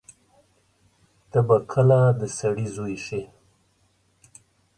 ته 1.31 1.39
به 1.47 1.57
کله 1.71 1.99
د 2.19 2.21
سړی 2.37 2.65
زوی 2.75 2.95
سې. 3.05 3.21